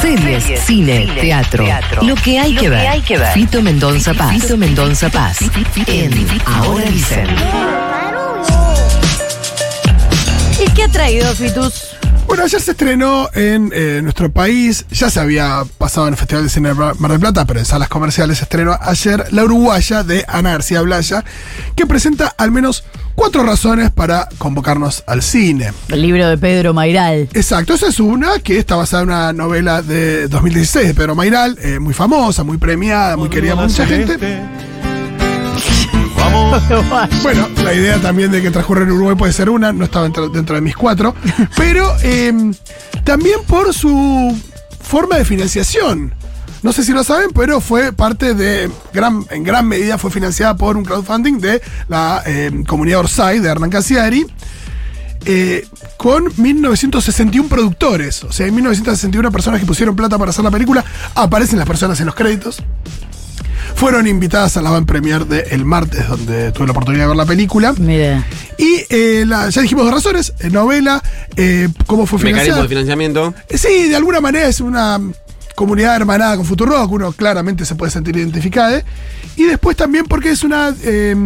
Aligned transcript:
Series, 0.00 0.60
cine, 0.64 1.06
teatro, 1.20 1.66
Lo 2.02 2.14
que 2.14 2.38
hay 2.38 2.54
que 2.54 2.68
ver. 2.70 3.32
Fito 3.34 3.60
Mendonza 3.60 4.14
Paz. 4.14 4.40
Fito 4.40 4.56
Mendonza 4.56 5.10
Paz. 5.10 5.38
En 5.86 6.26
Ahora 6.46 6.84
dicen. 6.90 7.26
¿Y 10.64 10.70
qué 10.70 10.84
ha 10.84 10.88
traído 10.88 11.34
Fitus? 11.34 11.96
Bueno, 12.26 12.44
ayer 12.44 12.60
se 12.60 12.70
estrenó 12.72 13.28
en 13.34 13.70
eh, 13.74 14.00
nuestro 14.02 14.32
país, 14.32 14.86
ya 14.90 15.10
se 15.10 15.20
había 15.20 15.62
pasado 15.78 16.08
en 16.08 16.14
el 16.14 16.18
Festival 16.18 16.44
de 16.44 16.50
Cine 16.50 16.70
de 16.70 16.74
Mar 16.74 16.96
del 16.96 17.20
Plata, 17.20 17.44
pero 17.44 17.60
en 17.60 17.66
salas 17.66 17.88
comerciales 17.88 18.38
se 18.38 18.44
estrenó 18.44 18.76
ayer 18.80 19.26
La 19.32 19.44
Uruguaya 19.44 20.02
de 20.02 20.24
Ana 20.26 20.52
García 20.52 20.80
Blaya, 20.82 21.24
que 21.76 21.86
presenta 21.86 22.34
al 22.36 22.50
menos 22.50 22.84
cuatro 23.16 23.42
razones 23.42 23.90
para 23.90 24.28
convocarnos 24.38 25.02
al 25.06 25.22
cine. 25.22 25.72
El 25.88 26.02
libro 26.02 26.28
de 26.28 26.38
Pedro 26.38 26.72
Mairal. 26.72 27.28
Exacto, 27.32 27.74
esa 27.74 27.88
es 27.88 27.98
una 27.98 28.38
que 28.38 28.58
está 28.58 28.76
basada 28.76 29.02
en 29.02 29.08
una 29.08 29.32
novela 29.32 29.82
de 29.82 30.28
2016 30.28 30.86
de 30.86 30.94
Pedro 30.94 31.16
Mairal, 31.16 31.58
eh, 31.60 31.80
muy 31.80 31.94
famosa, 31.94 32.44
muy 32.44 32.58
premiada, 32.58 33.16
muy 33.16 33.28
querida 33.28 33.56
por 33.56 33.64
mucha 33.64 33.84
gente. 33.86 34.16
Bueno, 37.22 37.48
la 37.64 37.74
idea 37.74 38.00
también 38.00 38.30
de 38.30 38.42
que 38.42 38.50
transcurre 38.50 38.82
en 38.82 38.90
Uruguay 38.90 39.16
puede 39.16 39.32
ser 39.32 39.48
una, 39.48 39.72
no 39.72 39.84
estaba 39.84 40.04
dentro, 40.04 40.28
dentro 40.28 40.54
de 40.54 40.60
mis 40.60 40.76
cuatro, 40.76 41.14
pero 41.56 41.94
eh, 42.02 42.32
también 43.04 43.40
por 43.46 43.72
su 43.72 44.36
forma 44.80 45.16
de 45.16 45.24
financiación. 45.24 46.14
No 46.62 46.72
sé 46.72 46.84
si 46.84 46.92
lo 46.92 47.04
saben, 47.04 47.30
pero 47.34 47.60
fue 47.60 47.92
parte 47.92 48.34
de, 48.34 48.70
gran, 48.92 49.24
en 49.30 49.44
gran 49.44 49.66
medida 49.68 49.98
fue 49.98 50.10
financiada 50.10 50.56
por 50.56 50.76
un 50.76 50.84
crowdfunding 50.84 51.38
de 51.38 51.60
la 51.88 52.22
eh, 52.26 52.50
comunidad 52.66 53.00
Orsay, 53.00 53.38
de 53.40 53.48
Hernán 53.48 53.70
Casiari, 53.70 54.26
eh, 55.26 55.66
con 55.96 56.24
1961 56.36 57.48
productores. 57.48 58.22
O 58.24 58.32
sea, 58.32 58.46
hay 58.46 58.52
1961 58.52 59.30
personas 59.32 59.60
que 59.60 59.66
pusieron 59.66 59.94
plata 59.96 60.18
para 60.18 60.30
hacer 60.30 60.44
la 60.44 60.50
película. 60.50 60.84
Aparecen 61.14 61.58
las 61.58 61.66
personas 61.68 61.98
en 62.00 62.06
los 62.06 62.14
créditos 62.14 62.62
fueron 63.74 64.06
invitadas 64.06 64.56
a 64.56 64.62
la 64.62 64.70
van 64.70 64.86
premier 64.86 65.26
de 65.26 65.40
el 65.50 65.64
martes, 65.66 66.08
donde 66.08 66.50
tuve 66.52 66.66
la 66.66 66.70
oportunidad 66.72 67.04
de 67.04 67.08
ver 67.08 67.16
la 67.16 67.26
película. 67.26 67.74
Mira. 67.78 68.24
Y 68.56 68.84
eh, 68.88 69.24
la- 69.26 69.50
ya 69.50 69.60
dijimos 69.60 69.84
dos 69.84 69.92
razones, 69.92 70.32
eh, 70.40 70.48
novela, 70.48 71.02
eh, 71.36 71.68
cómo 71.86 72.06
fue 72.06 72.18
Mecanismo 72.18 72.40
financiada. 72.42 72.62
de 72.62 72.68
financiamiento. 72.68 73.34
Eh, 73.50 73.58
Sí, 73.58 73.88
de 73.88 73.96
alguna 73.96 74.20
manera 74.22 74.46
es 74.48 74.60
una 74.60 74.98
comunidad 75.56 75.96
hermanada 75.96 76.36
con 76.36 76.44
Futurock, 76.44 76.92
uno 76.92 77.10
claramente 77.12 77.64
se 77.64 77.74
puede 77.74 77.90
sentir 77.90 78.16
identificado. 78.16 78.80
Y 79.34 79.44
después 79.44 79.76
también 79.76 80.04
porque 80.04 80.30
es 80.30 80.44
una 80.44 80.72
eh, 80.82 81.16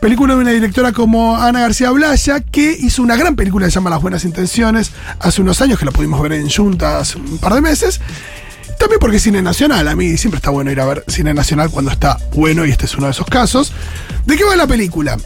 película 0.00 0.34
de 0.34 0.40
una 0.40 0.50
directora 0.52 0.92
como 0.92 1.36
Ana 1.36 1.60
García 1.60 1.90
Blaya, 1.90 2.40
que 2.40 2.72
hizo 2.72 3.02
una 3.02 3.16
gran 3.16 3.36
película 3.36 3.66
que 3.66 3.70
se 3.70 3.74
llama 3.74 3.90
Las 3.90 4.00
Buenas 4.00 4.24
Intenciones 4.24 4.92
hace 5.18 5.42
unos 5.42 5.60
años, 5.60 5.78
que 5.78 5.84
la 5.84 5.90
pudimos 5.90 6.22
ver 6.22 6.32
en 6.32 6.48
Junta 6.48 7.02
un 7.16 7.38
par 7.38 7.54
de 7.54 7.60
meses. 7.60 8.00
También 8.78 8.98
porque 8.98 9.18
es 9.18 9.22
cine 9.22 9.42
nacional, 9.42 9.86
a 9.88 9.94
mí 9.94 10.16
siempre 10.16 10.38
está 10.38 10.48
bueno 10.48 10.70
ir 10.70 10.80
a 10.80 10.86
ver 10.86 11.04
cine 11.06 11.34
nacional 11.34 11.70
cuando 11.70 11.90
está 11.90 12.18
bueno, 12.32 12.64
y 12.64 12.70
este 12.70 12.86
es 12.86 12.94
uno 12.94 13.06
de 13.06 13.12
esos 13.12 13.26
casos. 13.26 13.72
¿De 14.24 14.38
qué 14.38 14.44
va 14.44 14.56
la 14.56 14.66
película? 14.66 15.18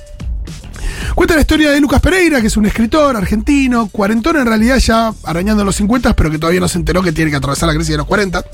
Cuenta 1.15 1.37
la 1.37 1.43
historia 1.43 1.71
de 1.71 1.81
Lucas 1.81 2.01
Pereira, 2.01 2.41
que 2.41 2.49
es 2.49 2.57
un 2.57 2.67
escritor 2.67 3.17
argentino, 3.17 3.89
cuarentón 3.89 4.37
en 4.37 4.47
realidad 4.47 4.79
ya 4.79 5.13
arañando 5.23 5.65
los 5.65 5.77
50, 5.77 6.15
pero 6.17 6.31
que 6.31 6.39
todavía 6.39 6.61
no 6.61 6.69
se 6.69 6.79
enteró 6.79 7.03
que 7.03 7.13
tiene 7.13 7.31
que 7.31 7.37
atravesar 7.37 7.69
la 7.69 7.75
crisis 7.75 7.93
de 7.93 7.99
los 7.99 8.07
40. 8.07 8.45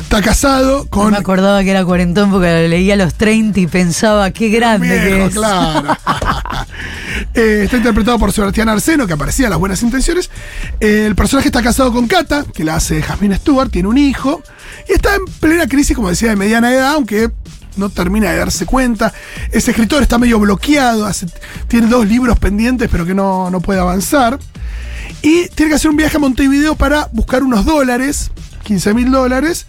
Está 0.00 0.22
casado 0.22 0.86
con... 0.88 1.10
Me 1.12 1.18
acordaba 1.18 1.62
que 1.62 1.70
era 1.70 1.84
cuarentón 1.84 2.30
porque 2.30 2.62
lo 2.62 2.68
leía 2.68 2.94
a 2.94 2.96
los 2.96 3.14
30 3.14 3.60
y 3.60 3.66
pensaba 3.66 4.30
qué 4.30 4.48
grande 4.48 4.88
que 4.88 5.24
es. 5.26 5.34
claro. 5.34 5.96
Eh, 7.34 7.62
está 7.64 7.76
interpretado 7.76 8.18
por 8.18 8.32
Sebastián 8.32 8.68
Arseno, 8.68 9.06
que 9.06 9.12
aparecía 9.12 9.46
en 9.46 9.50
las 9.50 9.58
buenas 9.58 9.82
intenciones. 9.82 10.30
Eh, 10.80 11.04
el 11.06 11.14
personaje 11.14 11.48
está 11.48 11.62
casado 11.62 11.92
con 11.92 12.06
Cata, 12.06 12.44
que 12.52 12.64
la 12.64 12.76
hace 12.76 13.00
Jasmine 13.02 13.36
Stewart, 13.36 13.70
tiene 13.70 13.88
un 13.88 13.96
hijo. 13.96 14.42
Y 14.88 14.92
está 14.92 15.14
en 15.14 15.24
plena 15.40 15.66
crisis, 15.66 15.94
como 15.94 16.08
decía, 16.08 16.30
de 16.30 16.36
mediana 16.36 16.72
edad, 16.72 16.92
aunque 16.92 17.30
no 17.76 17.88
termina 17.88 18.30
de 18.30 18.38
darse 18.38 18.66
cuenta. 18.66 19.12
Ese 19.50 19.70
escritor 19.70 20.02
está 20.02 20.18
medio 20.18 20.38
bloqueado, 20.38 21.10
tiene 21.68 21.86
dos 21.86 22.06
libros 22.06 22.38
pendientes, 22.38 22.88
pero 22.90 23.04
que 23.06 23.14
no, 23.14 23.50
no 23.50 23.60
puede 23.60 23.80
avanzar. 23.80 24.38
Y 25.22 25.48
tiene 25.48 25.70
que 25.70 25.76
hacer 25.76 25.90
un 25.90 25.96
viaje 25.96 26.16
a 26.16 26.20
Montevideo 26.20 26.74
para 26.74 27.08
buscar 27.12 27.42
unos 27.42 27.64
dólares, 27.64 28.30
15 28.64 28.94
mil 28.94 29.10
dólares, 29.10 29.66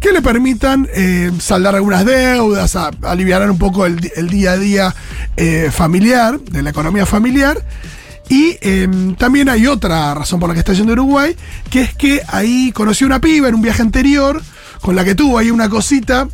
que 0.00 0.12
le 0.12 0.22
permitan 0.22 0.88
eh, 0.94 1.32
saldar 1.40 1.74
algunas 1.74 2.04
deudas, 2.04 2.76
aliviar 3.02 3.50
un 3.50 3.58
poco 3.58 3.86
el, 3.86 4.12
el 4.14 4.28
día 4.28 4.52
a 4.52 4.56
día 4.58 4.94
eh, 5.36 5.70
familiar, 5.72 6.38
de 6.38 6.62
la 6.62 6.70
economía 6.70 7.06
familiar. 7.06 7.62
Y 8.28 8.58
eh, 8.60 8.88
también 9.18 9.48
hay 9.48 9.66
otra 9.66 10.12
razón 10.14 10.40
por 10.40 10.48
la 10.48 10.54
que 10.54 10.60
está 10.60 10.72
yendo 10.72 10.92
Uruguay, 10.92 11.36
que 11.70 11.82
es 11.82 11.94
que 11.94 12.22
ahí 12.28 12.72
conoció 12.72 13.06
una 13.06 13.20
piba 13.20 13.48
en 13.48 13.54
un 13.54 13.62
viaje 13.62 13.82
anterior, 13.82 14.42
con 14.80 14.96
la 14.96 15.04
que 15.04 15.14
tuvo 15.14 15.38
ahí 15.38 15.50
una 15.50 15.68
cosita 15.68 16.28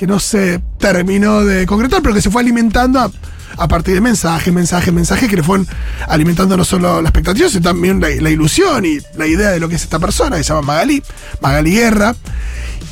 que 0.00 0.06
no 0.06 0.18
se 0.18 0.62
terminó 0.78 1.44
de 1.44 1.66
concretar, 1.66 2.00
pero 2.00 2.14
que 2.14 2.22
se 2.22 2.30
fue 2.30 2.40
alimentando 2.40 3.12
a, 3.58 3.68
partir 3.68 3.92
de 3.92 4.00
mensajes, 4.00 4.50
mensajes, 4.50 4.94
mensajes 4.94 5.28
que 5.28 5.36
le 5.36 5.42
fueron 5.42 5.68
alimentando 6.08 6.56
no 6.56 6.64
solo 6.64 7.02
la 7.02 7.10
expectativa, 7.10 7.50
sino 7.50 7.60
también 7.60 8.00
la, 8.00 8.08
la 8.08 8.30
ilusión 8.30 8.86
y 8.86 8.96
la 9.18 9.26
idea 9.26 9.50
de 9.50 9.60
lo 9.60 9.68
que 9.68 9.74
es 9.74 9.82
esta 9.82 9.98
persona, 9.98 10.38
que 10.38 10.42
se 10.42 10.54
llama 10.54 10.68
Magali, 10.68 11.02
Magali 11.42 11.72
Guerra. 11.72 12.16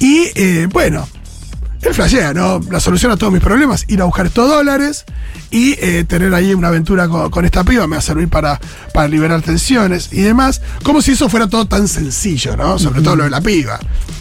Y 0.01 0.25
eh, 0.35 0.69
bueno, 0.71 1.09
él 1.83 1.95
flashea, 1.95 2.35
¿no? 2.35 2.61
La 2.71 2.81
solución 2.81 3.13
a 3.13 3.17
todos 3.17 3.33
mis 3.33 3.43
problemas, 3.43 3.85
ir 3.89 4.01
a 4.01 4.05
buscar 4.05 4.27
estos 4.27 4.49
dólares 4.49 5.05
y 5.51 5.73
eh, 5.81 6.05
tener 6.07 6.35
ahí 6.35 6.53
una 6.55 6.69
aventura 6.69 7.09
con, 7.09 7.31
con 7.31 7.45
esta 7.45 7.63
piba 7.65 7.87
me 7.87 7.97
va 7.97 8.01
a 8.01 8.03
servir 8.03 8.29
para, 8.29 8.61
para 8.93 9.09
liberar 9.09 9.41
tensiones 9.43 10.09
y 10.13 10.23
demás. 10.23 10.61
Como 10.83 11.01
si 11.03 11.13
eso 11.13 11.29
fuera 11.29 11.47
todo 11.49 11.67
tan 11.67 11.87
sencillo, 11.89 12.57
¿no? 12.57 12.79
Sobre 12.79 13.01
todo 13.03 13.17
lo 13.17 13.25
de 13.25 13.31
la 13.31 13.41
piba. 13.41 13.79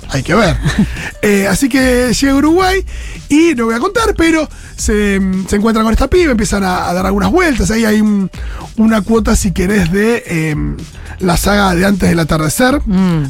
Hay 0.10 0.24
que 0.24 0.36
ver. 0.36 0.58
Eh, 1.24 1.46
así 1.48 1.68
que 1.68 2.14
llega 2.14 2.32
a 2.32 2.36
Uruguay 2.36 2.86
y 3.28 3.54
no 3.56 3.66
voy 3.66 3.76
a 3.76 3.80
contar, 3.80 4.14
pero 4.16 4.48
se, 4.78 5.20
se 5.50 5.56
encuentran 5.58 5.84
con 5.84 5.92
esta 5.92 6.08
piba, 6.08 6.32
empiezan 6.32 6.64
a, 6.64 6.88
a 6.88 6.94
dar 6.94 7.06
algunas 7.06 7.30
vueltas. 7.32 7.70
Ahí 7.72 7.84
hay 7.84 8.00
un- 8.00 8.30
una 8.78 9.02
cuota, 9.02 9.36
si 9.36 9.52
querés, 9.52 9.92
de 9.92 10.24
eh, 10.26 10.56
la 11.20 11.36
saga 11.36 11.74
de 11.76 11.86
antes 11.86 12.08
del 12.10 12.20
atardecer. 12.20 12.80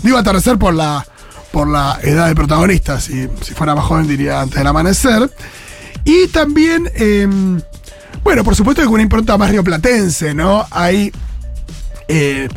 Digo 0.03 0.17
atardecer 0.17 0.57
por 0.59 0.75
la 0.75 1.07
por 1.51 1.67
la 1.67 1.99
edad 2.03 2.27
del 2.27 2.35
protagonista. 2.35 2.99
Si, 2.99 3.27
si 3.41 3.53
fuera 3.53 3.75
más 3.75 3.85
joven 3.85 4.07
diría 4.07 4.41
antes 4.41 4.57
del 4.57 4.67
amanecer. 4.67 5.29
Y 6.03 6.27
también, 6.27 6.89
eh, 6.95 7.27
bueno, 8.23 8.43
por 8.43 8.55
supuesto 8.55 8.81
que 8.81 8.87
una 8.87 9.03
impronta 9.03 9.37
más 9.37 9.51
rioplatense, 9.51 10.33
¿no? 10.33 10.65
Hay, 10.71 11.11
eh, 12.07 12.47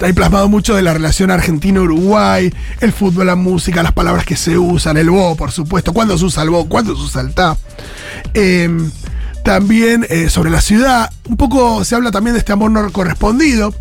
hay 0.00 0.12
plasmado 0.12 0.48
mucho 0.48 0.74
de 0.74 0.82
la 0.82 0.92
relación 0.92 1.30
Argentina-Uruguay, 1.30 2.52
el 2.80 2.92
fútbol, 2.92 3.26
la 3.26 3.36
música, 3.36 3.82
las 3.82 3.92
palabras 3.92 4.26
que 4.26 4.36
se 4.36 4.58
usan, 4.58 4.96
el 4.98 5.10
bo, 5.10 5.36
por 5.36 5.52
supuesto, 5.52 5.92
cuándo 5.92 6.18
se 6.18 6.24
usa 6.26 6.42
el 6.42 6.50
bo, 6.50 6.68
cuándo 6.68 6.94
se 6.94 7.02
usa 7.02 7.22
el 7.22 7.32
ta. 7.32 7.56
Eh, 8.34 8.68
también 9.48 10.06
eh, 10.10 10.28
sobre 10.28 10.50
la 10.50 10.60
ciudad, 10.60 11.10
un 11.26 11.38
poco 11.38 11.82
se 11.82 11.94
habla 11.94 12.10
también 12.10 12.34
de 12.34 12.40
este 12.40 12.52
amor 12.52 12.70
no 12.70 12.92
correspondido 12.92 13.72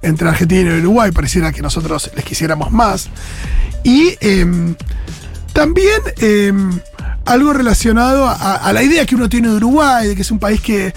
entre 0.00 0.26
Argentina 0.26 0.74
y 0.74 0.80
Uruguay, 0.80 1.12
pareciera 1.12 1.52
que 1.52 1.60
nosotros 1.60 2.10
les 2.16 2.24
quisiéramos 2.24 2.72
más. 2.72 3.10
Y 3.84 4.16
em, 4.20 4.74
también 5.52 6.00
em, 6.18 6.80
algo 7.24 7.52
relacionado 7.52 8.26
a, 8.26 8.56
a 8.56 8.72
la 8.72 8.82
idea 8.82 9.06
que 9.06 9.14
uno 9.14 9.28
tiene 9.28 9.48
de 9.48 9.56
Uruguay, 9.56 10.08
de 10.08 10.16
que 10.16 10.22
es 10.22 10.30
un 10.30 10.38
país 10.38 10.60
que 10.60 10.92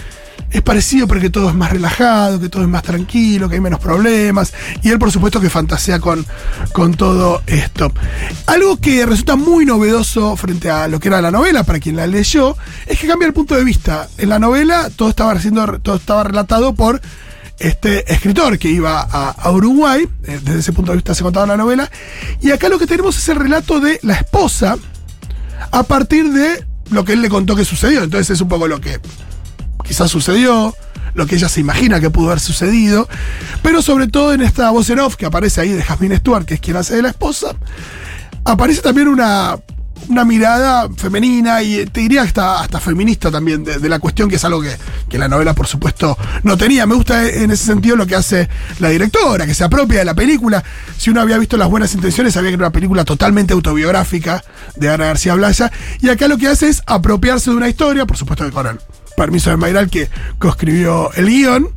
es 0.51 0.61
parecido, 0.61 1.07
pero 1.07 1.19
que 1.19 1.29
todo 1.29 1.49
es 1.49 1.55
más 1.55 1.71
relajado, 1.71 2.39
que 2.39 2.49
todo 2.49 2.63
es 2.63 2.69
más 2.69 2.83
tranquilo, 2.83 3.49
que 3.49 3.55
hay 3.55 3.61
menos 3.61 3.79
problemas. 3.79 4.53
Y 4.83 4.89
él, 4.89 4.99
por 4.99 5.11
supuesto, 5.11 5.41
que 5.41 5.49
fantasea 5.49 5.99
con, 5.99 6.25
con 6.71 6.93
todo 6.93 7.41
esto. 7.45 7.91
Algo 8.45 8.77
que 8.77 9.05
resulta 9.05 9.35
muy 9.35 9.65
novedoso 9.65 10.35
frente 10.37 10.69
a 10.69 10.87
lo 10.87 10.99
que 10.99 11.09
era 11.09 11.21
la 11.21 11.31
novela, 11.31 11.63
para 11.63 11.79
quien 11.79 11.97
la 11.97 12.07
leyó, 12.07 12.55
es 12.85 12.99
que 12.99 13.07
cambia 13.07 13.27
el 13.27 13.33
punto 13.33 13.55
de 13.55 13.63
vista. 13.63 14.07
En 14.17 14.29
la 14.29 14.39
novela 14.39 14.89
todo 14.95 15.09
estaba, 15.09 15.37
siendo, 15.39 15.79
todo 15.79 15.95
estaba 15.95 16.23
relatado 16.23 16.73
por 16.73 17.01
este 17.59 18.11
escritor 18.11 18.57
que 18.57 18.69
iba 18.69 19.01
a, 19.01 19.51
Uruguay, 19.51 20.07
eh, 20.25 20.39
desde 20.43 20.59
ese 20.59 20.73
punto 20.73 20.91
de 20.91 20.97
vista 20.97 21.15
se 21.15 21.23
contaba 21.23 21.45
la 21.45 21.57
novela, 21.57 21.89
y 22.41 22.51
acá 22.51 22.69
lo 22.69 22.79
que 22.79 22.87
tenemos 22.87 23.17
es 23.17 23.29
el 23.29 23.37
relato 23.37 23.79
de 23.79 23.99
la 24.03 24.15
esposa 24.15 24.77
a 25.71 25.83
partir 25.83 26.31
de 26.31 26.65
lo 26.91 27.05
que 27.05 27.13
él 27.13 27.21
le 27.21 27.29
contó 27.29 27.55
que 27.55 27.65
sucedió. 27.65 28.03
Entonces 28.03 28.31
es 28.31 28.41
un 28.41 28.49
poco 28.49 28.67
lo 28.67 28.81
que 28.81 28.99
quizás 29.83 30.11
sucedió, 30.11 30.75
lo 31.13 31.25
que 31.25 31.35
ella 31.35 31.49
se 31.49 31.61
imagina 31.61 31.99
que 31.99 32.09
pudo 32.09 32.27
haber 32.27 32.39
sucedido, 32.39 33.07
pero 33.63 33.81
sobre 33.81 34.07
todo 34.07 34.33
en 34.33 34.41
esta 34.41 34.69
voz 34.71 34.89
en 34.89 34.99
off 34.99 35.15
que 35.15 35.25
aparece 35.25 35.61
ahí 35.61 35.69
de 35.69 35.81
Jasmine 35.81 36.17
Stewart, 36.17 36.45
que 36.45 36.55
es 36.55 36.59
quien 36.59 36.77
hace 36.77 36.95
de 36.95 37.01
la 37.03 37.09
esposa, 37.09 37.55
aparece 38.43 38.81
también 38.81 39.07
una, 39.07 39.57
una 40.09 40.25
mirada 40.25 40.89
femenina 40.95 41.61
y 41.63 41.85
te 41.85 42.01
diría 42.01 42.21
hasta, 42.21 42.61
hasta 42.61 42.79
feminista 42.79 43.31
también 43.31 43.63
de, 43.63 43.89
la 43.89 43.99
cuestión, 43.99 44.29
que 44.29 44.35
es 44.35 44.45
algo 44.45 44.61
que, 44.61 44.75
que 45.09 45.17
la 45.17 45.27
novela, 45.27 45.53
por 45.53 45.67
supuesto, 45.67 46.17
no 46.43 46.57
tenía. 46.57 46.85
Me 46.85 46.95
gusta 46.95 47.27
en 47.27 47.51
ese 47.51 47.65
sentido 47.65 47.95
lo 47.95 48.05
que 48.05 48.15
hace 48.15 48.49
la 48.79 48.89
directora, 48.89 49.45
que 49.45 49.53
se 49.53 49.63
apropia 49.63 49.99
de 49.99 50.05
la 50.05 50.13
película. 50.13 50.63
Si 50.97 51.09
uno 51.09 51.21
había 51.21 51.37
visto 51.37 51.57
Las 51.57 51.69
Buenas 51.69 51.93
Intenciones, 51.93 52.33
sabía 52.33 52.49
que 52.49 52.55
era 52.55 52.65
una 52.65 52.71
película 52.71 53.03
totalmente 53.03 53.53
autobiográfica 53.53 54.43
de 54.75 54.89
Ana 54.89 55.05
García 55.05 55.35
Blaya, 55.35 55.71
y 56.01 56.09
acá 56.09 56.27
lo 56.27 56.37
que 56.37 56.47
hace 56.47 56.67
es 56.67 56.83
apropiarse 56.85 57.49
de 57.49 57.57
una 57.57 57.69
historia, 57.69 58.05
por 58.05 58.17
supuesto 58.17 58.45
que 58.45 58.51
con 58.51 58.67
el 58.67 58.79
permiso 59.15 59.49
de 59.49 59.57
Mayral, 59.57 59.89
que 59.89 60.09
coescribió 60.37 61.11
el 61.13 61.27
guion. 61.27 61.69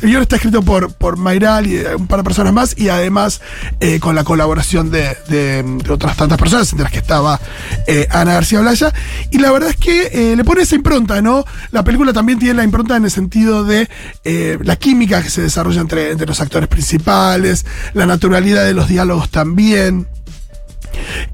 El 0.00 0.10
guion 0.10 0.22
está 0.22 0.36
escrito 0.36 0.62
por, 0.62 0.92
por 0.92 1.16
Mayral 1.16 1.66
y 1.66 1.78
un 1.78 2.06
par 2.06 2.20
de 2.20 2.24
personas 2.24 2.52
más, 2.52 2.74
y 2.78 2.88
además 2.88 3.40
eh, 3.80 3.98
con 3.98 4.14
la 4.14 4.24
colaboración 4.24 4.90
de, 4.90 5.80
otras 5.88 6.16
tantas 6.16 6.38
personas, 6.38 6.70
entre 6.70 6.84
las 6.84 6.92
que 6.92 6.98
estaba 6.98 7.40
eh, 7.86 8.06
Ana 8.10 8.34
García 8.34 8.60
Blaya. 8.60 8.92
Y 9.30 9.38
la 9.38 9.50
verdad 9.50 9.70
es 9.70 9.76
que 9.76 10.10
eh, 10.12 10.36
le 10.36 10.44
pone 10.44 10.62
esa 10.62 10.76
impronta, 10.76 11.20
¿no? 11.20 11.44
La 11.72 11.82
película 11.82 12.12
también 12.12 12.38
tiene 12.38 12.54
la 12.54 12.64
impronta 12.64 12.96
en 12.96 13.04
el 13.04 13.10
sentido 13.10 13.64
de 13.64 13.88
eh, 14.24 14.58
la 14.62 14.76
química 14.76 15.22
que 15.22 15.30
se 15.30 15.42
desarrolla 15.42 15.80
entre, 15.80 16.12
entre 16.12 16.26
los 16.26 16.40
actores 16.40 16.68
principales, 16.68 17.66
la 17.94 18.06
naturalidad 18.06 18.64
de 18.64 18.74
los 18.74 18.88
diálogos 18.88 19.30
también. 19.30 20.06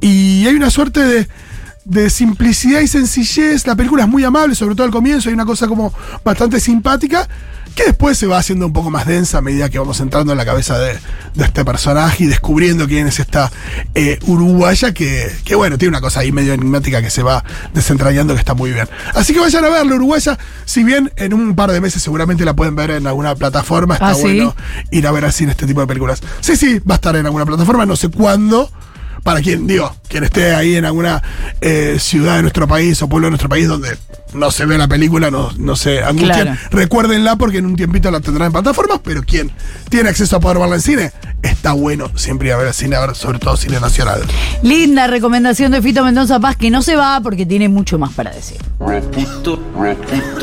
Y 0.00 0.46
hay 0.46 0.54
una 0.54 0.70
suerte 0.70 1.00
de, 1.00 1.28
de 1.84 2.10
simplicidad 2.10 2.80
y 2.80 2.88
sencillez. 2.88 3.66
La 3.66 3.76
película 3.76 4.04
es 4.04 4.08
muy 4.08 4.24
amable, 4.24 4.54
sobre 4.54 4.74
todo 4.74 4.86
al 4.86 4.92
comienzo. 4.92 5.28
Hay 5.28 5.34
una 5.34 5.46
cosa 5.46 5.66
como 5.66 5.92
bastante 6.24 6.60
simpática. 6.60 7.28
Que 7.74 7.84
después 7.84 8.16
se 8.16 8.26
va 8.26 8.38
haciendo 8.38 8.66
un 8.66 8.72
poco 8.72 8.90
más 8.90 9.06
densa 9.06 9.38
a 9.38 9.40
medida 9.40 9.68
que 9.68 9.78
vamos 9.78 9.98
entrando 10.00 10.32
en 10.32 10.38
la 10.38 10.44
cabeza 10.44 10.78
de, 10.78 10.98
de 11.34 11.44
este 11.44 11.64
personaje 11.64 12.24
y 12.24 12.26
descubriendo 12.26 12.86
quién 12.86 13.06
es 13.08 13.18
esta 13.18 13.50
eh, 13.94 14.18
uruguaya 14.26 14.94
que, 14.94 15.30
que, 15.44 15.54
bueno, 15.54 15.76
tiene 15.76 15.90
una 15.90 16.00
cosa 16.00 16.20
ahí 16.20 16.30
medio 16.30 16.52
enigmática 16.52 17.02
que 17.02 17.10
se 17.10 17.22
va 17.22 17.42
desentrañando 17.72 18.34
que 18.34 18.40
está 18.40 18.54
muy 18.54 18.72
bien. 18.72 18.88
Así 19.14 19.32
que 19.32 19.40
vayan 19.40 19.64
a 19.64 19.68
verla, 19.68 19.96
uruguaya. 19.96 20.38
Si 20.64 20.84
bien 20.84 21.12
en 21.16 21.34
un 21.34 21.56
par 21.56 21.72
de 21.72 21.80
meses 21.80 22.02
seguramente 22.02 22.44
la 22.44 22.54
pueden 22.54 22.76
ver 22.76 22.92
en 22.92 23.06
alguna 23.06 23.34
plataforma, 23.34 23.94
está 23.94 24.10
¿Ah, 24.10 24.14
sí? 24.14 24.22
bueno 24.22 24.54
ir 24.90 25.06
a 25.06 25.12
ver 25.12 25.24
así 25.24 25.44
en 25.44 25.50
este 25.50 25.66
tipo 25.66 25.80
de 25.80 25.86
películas. 25.86 26.20
Sí, 26.40 26.56
sí, 26.56 26.78
va 26.78 26.94
a 26.94 26.96
estar 26.96 27.16
en 27.16 27.26
alguna 27.26 27.44
plataforma, 27.44 27.86
no 27.86 27.96
sé 27.96 28.08
cuándo. 28.08 28.70
Para 29.24 29.40
quien, 29.40 29.66
digo, 29.66 29.92
quien 30.06 30.22
esté 30.22 30.54
ahí 30.54 30.76
en 30.76 30.84
alguna 30.84 31.22
eh, 31.60 31.96
ciudad 31.98 32.36
de 32.36 32.42
nuestro 32.42 32.68
país 32.68 33.02
o 33.02 33.08
pueblo 33.08 33.26
de 33.26 33.30
nuestro 33.30 33.48
país 33.48 33.66
donde 33.66 33.96
no 34.34 34.50
se 34.50 34.66
ve 34.66 34.76
la 34.76 34.86
película, 34.86 35.30
no, 35.30 35.50
no 35.56 35.76
se 35.76 36.02
angustien. 36.02 36.30
Claro. 36.30 36.58
Recuérdenla 36.70 37.36
porque 37.36 37.58
en 37.58 37.66
un 37.66 37.74
tiempito 37.76 38.10
la 38.10 38.20
tendrán 38.20 38.46
en 38.46 38.52
plataformas, 38.52 39.00
pero 39.02 39.22
quien 39.22 39.50
tiene 39.88 40.10
acceso 40.10 40.36
a 40.36 40.40
poder 40.40 40.58
verla 40.58 40.76
en 40.76 40.82
cine, 40.82 41.12
está 41.42 41.72
bueno 41.72 42.10
siempre 42.16 42.48
ir 42.48 42.54
a 42.54 42.58
ver 42.58 42.68
el 42.68 42.74
cine, 42.74 42.96
a 42.96 43.06
ver 43.06 43.16
sobre 43.16 43.38
todo 43.38 43.56
cine 43.56 43.80
nacional. 43.80 44.22
Linda 44.62 45.06
recomendación 45.06 45.72
de 45.72 45.80
Fito 45.80 46.04
Mendoza 46.04 46.38
Paz 46.40 46.56
que 46.56 46.70
no 46.70 46.82
se 46.82 46.96
va 46.96 47.20
porque 47.22 47.46
tiene 47.46 47.68
mucho 47.68 47.98
más 47.98 48.12
para 48.12 48.30
decir. 48.30 48.58
Repito, 48.78 49.58
repito. 49.78 50.34